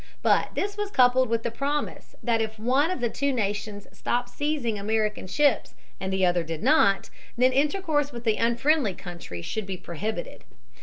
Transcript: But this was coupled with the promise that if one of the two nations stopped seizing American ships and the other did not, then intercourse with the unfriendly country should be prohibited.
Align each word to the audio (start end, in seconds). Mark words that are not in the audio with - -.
But 0.23 0.55
this 0.55 0.77
was 0.77 0.89
coupled 0.89 1.29
with 1.29 1.43
the 1.43 1.51
promise 1.51 2.15
that 2.23 2.41
if 2.41 2.57
one 2.57 2.89
of 2.89 3.01
the 3.01 3.07
two 3.11 3.31
nations 3.31 3.85
stopped 3.91 4.29
seizing 4.31 4.79
American 4.79 5.27
ships 5.27 5.75
and 5.99 6.11
the 6.11 6.25
other 6.25 6.41
did 6.41 6.63
not, 6.63 7.11
then 7.37 7.53
intercourse 7.53 8.11
with 8.11 8.23
the 8.23 8.37
unfriendly 8.37 8.95
country 8.95 9.43
should 9.43 9.67
be 9.67 9.77
prohibited. 9.77 10.43